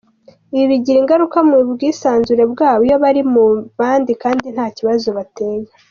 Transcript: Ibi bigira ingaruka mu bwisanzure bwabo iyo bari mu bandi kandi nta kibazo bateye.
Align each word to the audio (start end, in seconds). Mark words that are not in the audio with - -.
Ibi 0.53 0.65
bigira 0.71 0.97
ingaruka 0.99 1.37
mu 1.49 1.57
bwisanzure 1.71 2.43
bwabo 2.51 2.81
iyo 2.87 2.97
bari 3.03 3.21
mu 3.33 3.43
bandi 3.79 4.11
kandi 4.23 4.45
nta 4.55 4.65
kibazo 4.77 5.07
bateye. 5.19 5.67